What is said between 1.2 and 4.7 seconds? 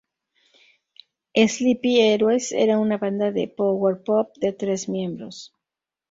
Sleepy Heroes era una banda de power-pop de